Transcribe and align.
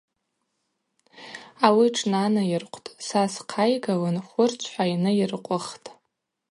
Ауи 1.65 1.87
тшнанайыркъвтӏ, 1.93 2.95
сас 3.07 3.33
хъайгылын 3.49 4.17
хвырчвхӏва 4.27 4.83
йнайыркъвыхтӏ. 4.91 5.87